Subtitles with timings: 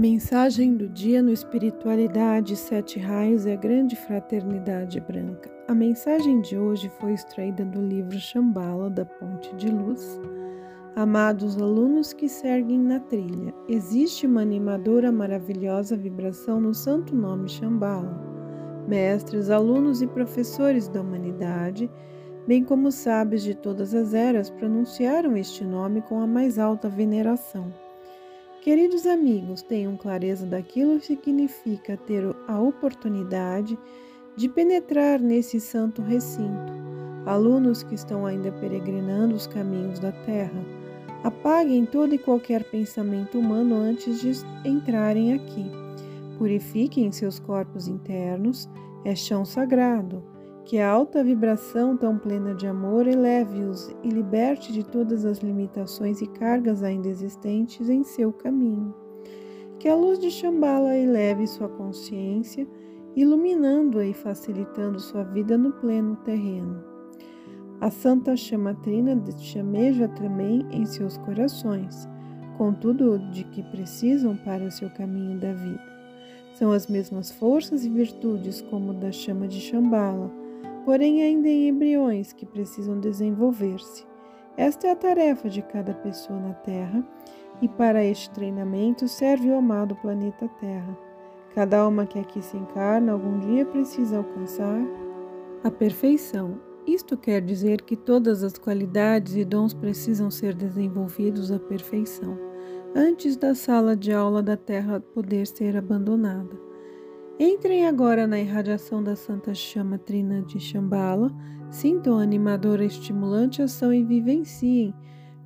[0.00, 5.50] Mensagem do dia no Espiritualidade Sete Raios e a Grande Fraternidade Branca.
[5.68, 10.18] A mensagem de hoje foi extraída do livro Shambhala da Ponte de Luz.
[10.96, 18.18] Amados alunos que seguem na trilha, existe uma animadora maravilhosa vibração no santo nome Shambhala.
[18.88, 21.90] Mestres, alunos e professores da humanidade,
[22.46, 27.70] bem como sábios de todas as eras, pronunciaram este nome com a mais alta veneração.
[28.60, 33.78] Queridos amigos, tenham clareza daquilo que significa ter a oportunidade
[34.36, 36.70] de penetrar nesse santo recinto.
[37.24, 40.62] Alunos que estão ainda peregrinando os caminhos da terra,
[41.24, 44.32] apaguem todo e qualquer pensamento humano antes de
[44.68, 45.64] entrarem aqui.
[46.36, 48.68] Purifiquem seus corpos internos,
[49.06, 50.22] é chão sagrado
[50.70, 56.22] que a alta vibração tão plena de amor eleve-os e liberte de todas as limitações
[56.22, 58.94] e cargas ainda existentes em seu caminho.
[59.80, 62.68] Que a luz de Shambhala eleve sua consciência,
[63.16, 66.84] iluminando-a e facilitando sua vida no pleno terreno.
[67.80, 72.08] A Santa Chama Trina chameja também em seus corações,
[72.56, 75.82] com tudo de que precisam para o seu caminho da vida.
[76.54, 80.38] São as mesmas forças e virtudes como da chama de Shambhala,
[80.84, 84.06] porém ainda em embriões que precisam desenvolver-se.
[84.56, 87.04] Esta é a tarefa de cada pessoa na Terra,
[87.62, 90.96] e para este treinamento serve o amado planeta Terra.
[91.54, 94.80] Cada alma que aqui se encarna algum dia precisa alcançar
[95.64, 96.60] a perfeição.
[96.86, 102.38] Isto quer dizer que todas as qualidades e dons precisam ser desenvolvidos à perfeição,
[102.94, 106.69] antes da sala de aula da Terra poder ser abandonada.
[107.42, 111.34] Entrem agora na irradiação da Santa Chama Trina de Shambhala,
[111.70, 114.94] sintam a animadora estimulante ação e vivenciem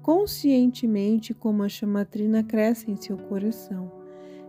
[0.00, 3.90] conscientemente como a chama trina cresce em seu coração.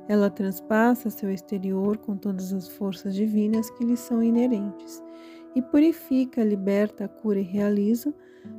[0.08, 5.02] Ela transpassa seu exterior com todas as forças divinas que lhe são inerentes
[5.56, 8.13] e purifica, liberta, cura e realiza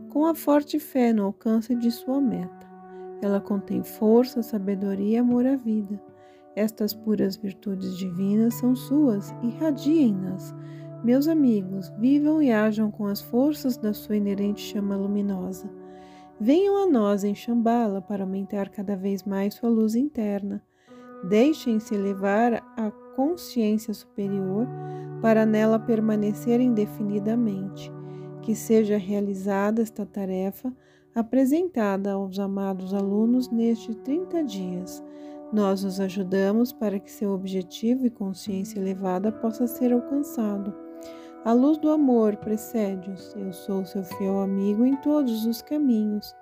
[0.09, 2.69] com a forte fé no alcance de sua meta.
[3.23, 6.12] Ela contém força, sabedoria e amor à vida
[6.55, 10.55] estas puras virtudes divinas são suas, irradiem-nas.
[11.03, 15.71] Meus amigos, vivam e ajam com as forças da sua inerente chama luminosa.
[16.39, 20.63] Venham a nós em Shambhala para aumentar cada vez mais sua luz interna.
[21.25, 24.67] Deixem-se levar à consciência superior
[25.21, 27.91] para nela permanecer indefinidamente.
[28.43, 30.73] Que seja realizada esta tarefa
[31.15, 35.03] apresentada aos amados alunos nestes 30 dias
[35.53, 40.75] nós os ajudamos para que seu objetivo e consciência elevada possa ser alcançado.
[41.45, 43.35] A luz do amor precede-os.
[43.35, 46.35] Eu sou seu fiel amigo em todos os caminhos.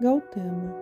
[0.00, 0.74] Gautama.